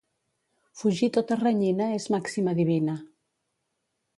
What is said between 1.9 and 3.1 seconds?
és màxima divina.